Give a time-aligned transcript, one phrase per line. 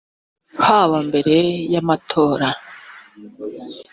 [0.65, 1.35] haba mbere
[1.71, 2.47] y amatora